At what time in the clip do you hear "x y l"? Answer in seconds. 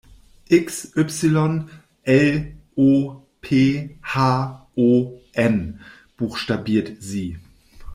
0.49-2.45